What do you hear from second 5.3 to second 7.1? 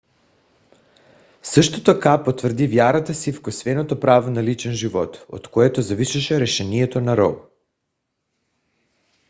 което зависеше решението